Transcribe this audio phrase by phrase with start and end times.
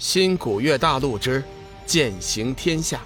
[0.00, 1.44] 新古月大陆之
[1.84, 3.02] 剑行天下，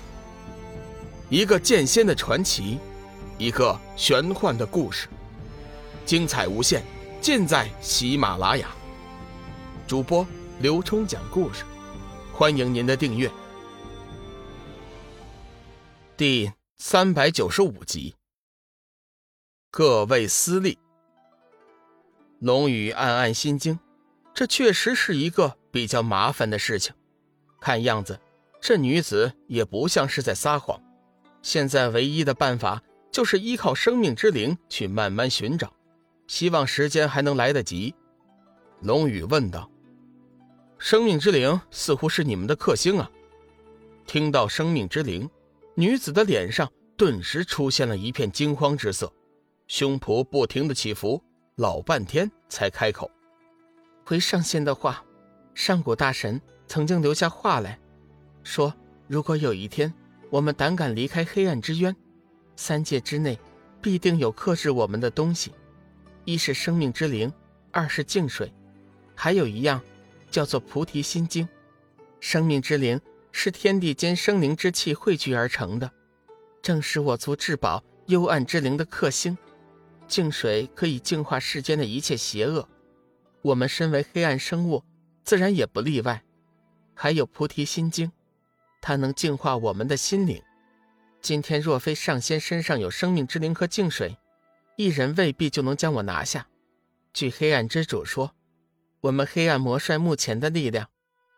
[1.28, 2.78] 一个剑仙的传奇，
[3.36, 5.08] 一个玄幻的故事，
[6.06, 6.84] 精彩无限，
[7.20, 8.70] 尽在喜马拉雅。
[9.88, 10.24] 主播
[10.60, 11.64] 刘冲讲故事，
[12.32, 13.28] 欢迎您的订阅。
[16.16, 18.14] 第三百九十五集，
[19.72, 20.78] 各位私利。
[22.38, 23.80] 龙宇暗暗心惊，
[24.32, 25.56] 这确实是一个。
[25.74, 26.94] 比较麻烦的事情，
[27.60, 28.20] 看样子
[28.60, 30.80] 这女子也不像是在撒谎。
[31.42, 35.72] 现在唯一的办法就是依靠生命之灵去慢慢寻找，
[36.28, 37.92] 希望时间还能来得及。
[38.82, 39.68] 龙宇问道
[40.78, 43.10] ：“生命之灵似乎是你们的克星啊？”
[44.06, 45.28] 听到生命之灵，
[45.74, 49.12] 女子的脸上顿时出现了一片惊慌之色，
[49.66, 51.20] 胸脯不停的起伏，
[51.56, 53.10] 老半天才开口
[54.06, 55.04] ：“回上仙的话。”
[55.54, 57.78] 上古大神曾经留下话来，
[58.42, 58.74] 说
[59.06, 59.92] 如果有一天
[60.28, 61.94] 我们胆敢离开黑暗之渊，
[62.56, 63.38] 三界之内
[63.80, 65.52] 必定有克制我们的东西，
[66.24, 67.32] 一是生命之灵，
[67.70, 68.52] 二是净水，
[69.14, 69.80] 还有一样
[70.30, 71.48] 叫做菩提心经。
[72.18, 75.90] 生命之灵是天地间生灵之气汇聚而成的，
[76.62, 79.36] 正是我族至宝幽暗之灵的克星。
[80.08, 82.68] 净水可以净化世间的一切邪恶，
[83.40, 84.82] 我们身为黑暗生物。
[85.24, 86.22] 自然也不例外，
[86.94, 88.12] 还有菩提心经，
[88.82, 90.42] 它能净化我们的心灵。
[91.22, 94.18] 今天若非上仙身上有生命之灵和净水，
[94.76, 96.46] 一人未必就能将我拿下。
[97.14, 98.34] 据黑暗之主说，
[99.00, 100.86] 我们黑暗魔帅目前的力量，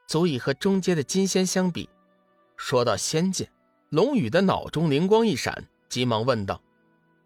[0.09, 1.89] 足以和中阶的金仙相比。
[2.57, 3.49] 说到仙界，
[3.91, 6.61] 龙宇的脑中灵光一闪，急忙问道：“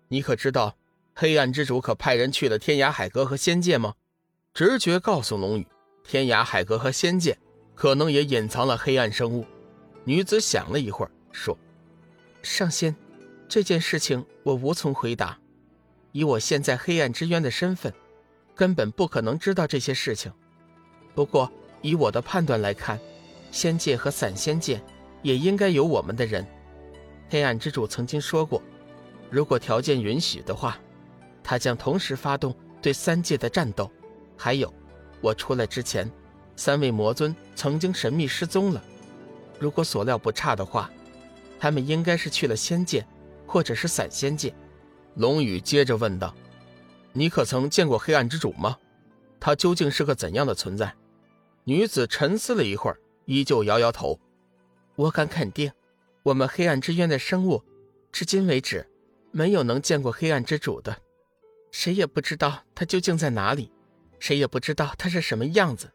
[0.08, 0.76] 你可知道，
[1.14, 3.94] 黑暗之主可派人去了天涯海阁和仙界吗？”
[4.52, 5.66] 直觉告诉龙宇。
[6.02, 7.36] 天涯海阁和仙界，
[7.74, 9.46] 可能也隐藏了黑暗生物。
[10.04, 11.56] 女子想了一会儿，说
[12.42, 12.96] ：“上仙，
[13.48, 15.38] 这件事情我无从回答。
[16.12, 17.92] 以我现在黑暗之渊的身份，
[18.54, 20.32] 根本不可能知道这些事情。
[21.14, 21.52] 不过
[21.82, 22.98] 以我的判断来看，
[23.52, 24.82] 仙界和散仙界
[25.22, 26.44] 也应该有我们的人。
[27.28, 28.60] 黑暗之主曾经说过，
[29.30, 30.78] 如果条件允许的话，
[31.44, 33.88] 他将同时发动对三界的战斗。
[34.36, 34.72] 还有。”
[35.20, 36.10] 我出来之前，
[36.56, 38.82] 三位魔尊曾经神秘失踪了。
[39.58, 40.90] 如果所料不差的话，
[41.58, 43.06] 他们应该是去了仙界，
[43.46, 44.54] 或者是散仙界。
[45.16, 46.34] 龙宇接着问道
[47.12, 48.78] ：“你可曾见过黑暗之主吗？
[49.38, 50.94] 他究竟是个怎样的存在？”
[51.64, 54.18] 女子沉思了一会儿，依旧摇摇头
[54.96, 55.70] ：“我敢肯定，
[56.22, 57.62] 我们黑暗之渊的生物，
[58.10, 58.88] 至今为止，
[59.30, 60.96] 没有能见过黑暗之主的，
[61.70, 63.70] 谁也不知道他究竟在哪里。”
[64.20, 65.90] 谁也不知道他是什么样子。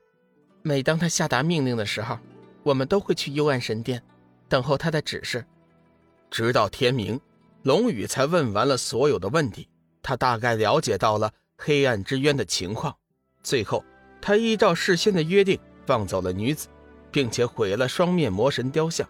[0.62, 2.20] 每当他下达命令的时候，
[2.64, 4.04] 我们都会去幽暗神殿，
[4.50, 5.46] 等候他的指示，
[6.30, 7.18] 直到天明。
[7.64, 9.68] 龙宇才问完了所有的问题，
[10.04, 12.96] 他大概了解到了黑暗之渊的情况。
[13.42, 13.84] 最后，
[14.22, 16.68] 他依照事先的约定放走了女子，
[17.12, 19.08] 并且毁了双面魔神雕像。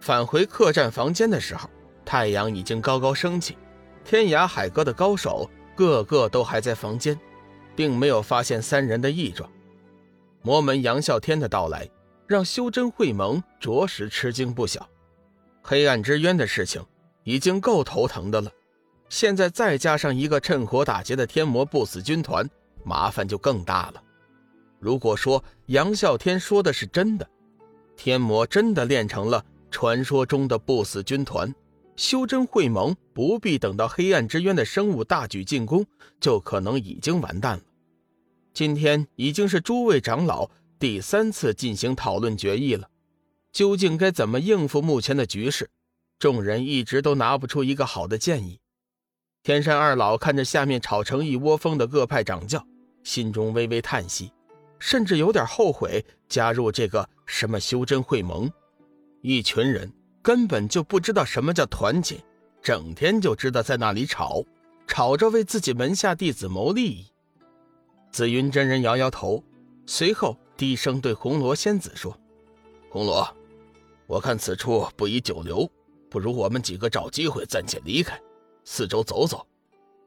[0.00, 1.70] 返回客栈房间的时候，
[2.04, 3.56] 太阳已经高高升起，
[4.04, 7.18] 天涯海阁的高手个个都还在房间。
[7.78, 9.48] 并没有发现三人的异状。
[10.42, 11.88] 魔门杨啸天的到来，
[12.26, 14.88] 让修真会盟着实吃惊不小。
[15.62, 16.84] 黑暗之渊的事情
[17.22, 18.50] 已经够头疼的了，
[19.08, 22.50] 现在再加上一个趁火打劫的天魔不死军团，
[22.82, 24.02] 麻烦就更大了。
[24.80, 27.24] 如果说杨啸天说的是真的，
[27.96, 31.54] 天魔真的练成了传说中的不死军团，
[31.94, 35.86] 修真会盟不必等到黑暗之渊的生物大举进攻，
[36.18, 37.62] 就可能已经完蛋了。
[38.52, 42.88] 今天已经是诸位长老第三次进行讨论决议了，
[43.52, 45.70] 究竟该怎么应付目前的局势？
[46.18, 48.58] 众人一直都拿不出一个好的建议。
[49.44, 52.66] 天山二老看着下面吵成一窝蜂的各派掌教，
[53.04, 54.32] 心中微微叹息，
[54.80, 58.50] 甚至有点后悔加入这个什么修真会盟。
[59.22, 62.16] 一群人根本就不知道什么叫团结，
[62.60, 64.44] 整天就知道在那里吵，
[64.88, 67.06] 吵着为自己门下弟子谋利益。
[68.10, 69.42] 紫云真人摇摇头，
[69.86, 72.18] 随后低声对红罗仙子说
[72.90, 73.26] ：“红罗，
[74.06, 75.70] 我看此处不宜久留，
[76.10, 78.20] 不如我们几个找机会暂且离开，
[78.64, 79.46] 四周走走，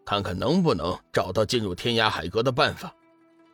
[0.03, 2.93] 看看能不能找到进入天涯海阁的办法。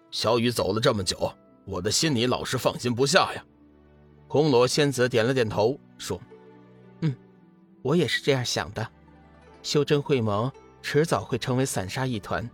[0.10, 1.32] 小雨走了这么久，
[1.66, 3.46] 我的心里老是放心不下呀。”
[4.30, 6.20] 红罗仙子点了点头，说
[7.02, 7.16] ：“嗯，
[7.82, 8.86] 我也是这样想的。
[9.62, 10.52] 修真会盟
[10.82, 12.50] 迟早会成为散沙一团。”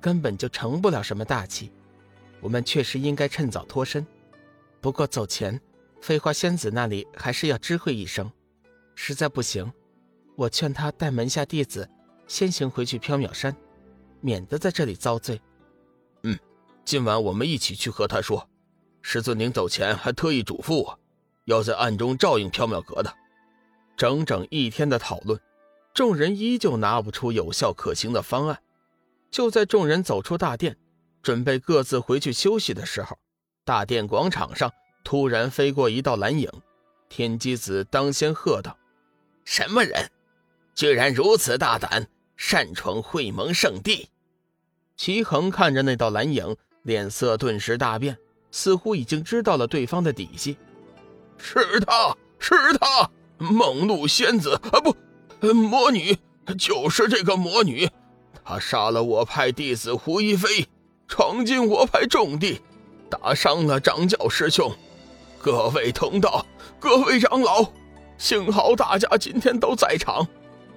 [0.00, 1.70] 根本就成不了什么大器，
[2.40, 4.06] 我们确实应该趁早脱身。
[4.80, 5.60] 不过走前，
[6.00, 8.30] 飞花仙子那里还是要知会一声。
[8.94, 9.70] 实在不行，
[10.36, 11.88] 我劝他带门下弟子
[12.26, 13.54] 先行回去缥缈山，
[14.20, 15.40] 免得在这里遭罪。
[16.22, 16.38] 嗯，
[16.84, 18.48] 今晚我们一起去和他说。
[19.02, 20.98] 师尊，临走前还特意嘱咐我，
[21.46, 23.14] 要在暗中照应缥缈阁的。
[23.96, 25.38] 整整一天的讨论，
[25.94, 28.58] 众人依旧拿不出有效可行的方案。
[29.30, 30.76] 就在众人走出大殿，
[31.22, 33.18] 准备各自回去休息的时候，
[33.64, 34.72] 大殿广场上
[35.04, 36.50] 突然飞过一道蓝影。
[37.08, 38.76] 天机子当先喝道
[39.44, 40.10] ：“什么人，
[40.74, 44.08] 居然如此大胆，擅闯会盟圣地？”
[44.96, 48.16] 齐恒看着那道蓝影，脸色顿时大变。
[48.52, 50.56] 似乎已经知道了对方的底细，
[51.38, 56.18] 是他是他，梦露仙子啊，不，魔女，
[56.58, 57.88] 就是这个魔女，
[58.50, 60.66] 他杀了我派弟子胡一飞，
[61.06, 62.60] 闯进我派重地，
[63.08, 64.74] 打伤了掌教师兄。
[65.40, 66.44] 各位同道，
[66.80, 67.64] 各位长老，
[68.18, 70.26] 幸好大家今天都在场，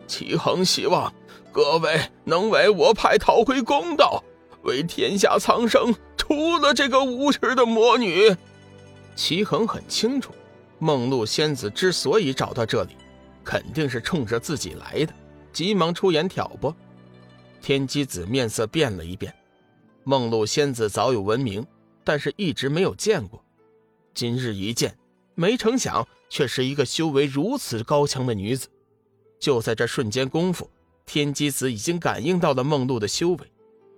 [0.06, 1.12] 齐恒希望
[1.52, 4.24] 各位能为我派讨回公道，
[4.62, 5.96] 为天下苍生。
[6.16, 8.36] 除了这个无耻的魔女，
[9.16, 10.31] 齐恒很清楚，
[10.78, 12.96] 梦露仙子之所以找到这里，
[13.44, 15.14] 肯定是冲着自己来的，
[15.52, 16.72] 急忙出言挑拨。
[17.63, 19.33] 天机子面色变了一变，
[20.04, 21.65] 梦露仙子早有闻名，
[22.04, 23.42] 但是一直没有见过，
[24.13, 24.94] 今日一见，
[25.33, 28.68] 没成想却是一个修为如此高强的女子。
[29.39, 30.69] 就在这瞬间功夫，
[31.06, 33.50] 天机子已经感应到了梦露的修为，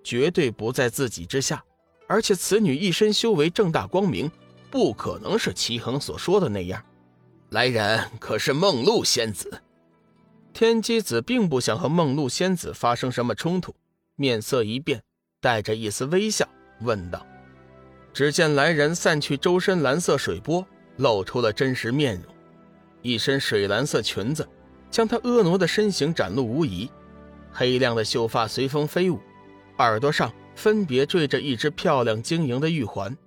[0.03, 1.63] 绝对不在自己之下。
[2.05, 4.29] 而且此女一身修为正大光明，
[4.69, 6.85] 不可能是齐恒所说的那样。
[7.49, 9.59] 来人可是梦露仙子？
[10.55, 13.75] 天机子并不想和梦露仙子发生什么冲突，
[14.15, 15.03] 面色一变，
[15.41, 16.47] 带着一丝微笑
[16.79, 17.27] 问道。
[18.13, 20.65] 只见来人散去周身蓝色水波，
[20.95, 22.33] 露出了真实面容，
[23.01, 24.47] 一身水蓝色裙子
[24.89, 26.89] 将她婀娜的身形展露无遗，
[27.51, 29.19] 黑亮的秀发随风飞舞，
[29.79, 30.31] 耳朵上。
[30.55, 33.17] 分别缀着一只漂亮晶莹的玉环，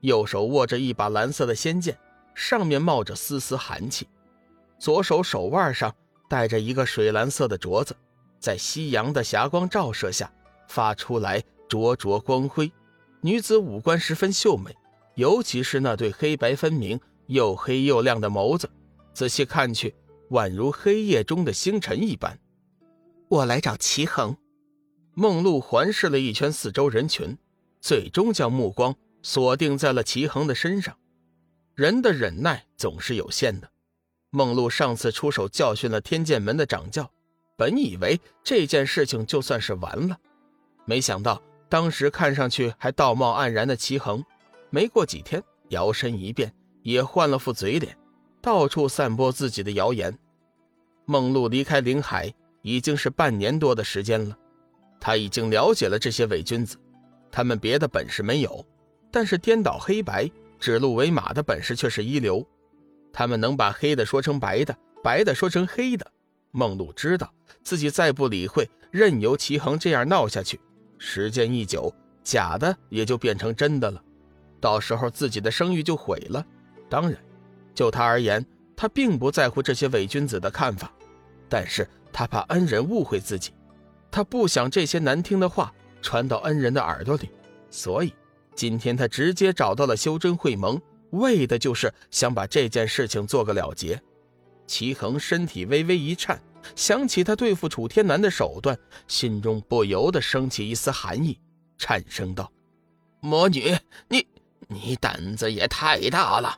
[0.00, 1.98] 右手握着一把蓝色的仙剑，
[2.34, 4.06] 上面冒着丝丝寒气；
[4.78, 5.94] 左手手腕上
[6.32, 7.94] 戴着一个水蓝色的镯子，
[8.40, 10.32] 在夕阳的霞光照射下，
[10.66, 12.72] 发出来灼灼光辉。
[13.20, 14.74] 女子五官十分秀美，
[15.14, 18.70] 尤其是那对黑白分明、又黑又亮的眸子，
[19.12, 19.94] 仔细看去，
[20.30, 22.38] 宛如黑夜中的星辰一般。
[23.28, 24.34] 我来找齐恒。
[25.12, 27.36] 梦露环视了一圈四周人群，
[27.82, 30.96] 最终将目光锁定在了齐恒的身上。
[31.74, 33.68] 人的忍耐总是有限的。
[34.34, 37.08] 梦露上次出手教训了天剑门的掌教，
[37.54, 40.16] 本以为这件事情就算是完了，
[40.86, 44.24] 没想到当时看上去还道貌岸然的齐恒，
[44.70, 46.50] 没过几天摇身一变，
[46.82, 47.94] 也换了副嘴脸，
[48.40, 50.18] 到处散播自己的谣言。
[51.04, 52.32] 梦露离开林海
[52.62, 54.34] 已经是半年多的时间了。
[54.98, 56.78] 他已经了解了这些伪君子，
[57.30, 58.64] 他们别的本事没有，
[59.10, 62.42] 但是颠倒黑白、指鹿为马的本事却是一流。
[63.12, 66.06] 他们能把黑的说成白的，白的说成黑的。
[66.50, 67.32] 梦露知道
[67.62, 70.60] 自己再不理会，任由齐恒这样闹下去，
[70.98, 74.02] 时间一久，假的也就变成真的了，
[74.60, 76.44] 到时候自己的声誉就毁了。
[76.90, 77.18] 当然，
[77.74, 78.44] 就他而言，
[78.76, 80.92] 他并不在乎这些伪君子的看法，
[81.48, 83.52] 但是他怕恩人误会自己。
[84.10, 85.72] 他不想这些难听的话
[86.02, 87.30] 传到恩人的耳朵里，
[87.70, 88.12] 所以
[88.54, 90.78] 今天他直接找到了修真会盟，
[91.12, 93.98] 为的就是想把这件事情做个了结。
[94.66, 96.40] 齐恒身体微微一颤，
[96.76, 98.78] 想起他对付楚天南的手段，
[99.08, 101.38] 心中不由得升起一丝寒意，
[101.76, 102.50] 颤声道
[103.20, 103.76] ：“魔女，
[104.08, 104.26] 你
[104.68, 106.56] 你胆子也太大了！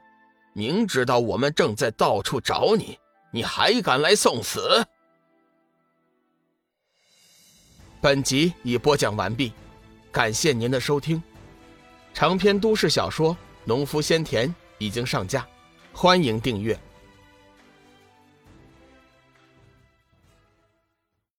[0.52, 2.96] 明知道我们正在到处找你，
[3.32, 4.84] 你还敢来送死！”
[8.00, 9.52] 本集已播讲完毕，
[10.12, 11.20] 感谢您的收听。
[12.12, 13.34] 长篇都市小说
[13.64, 15.46] 《农夫先田》已经上架，
[15.92, 16.78] 欢迎订阅。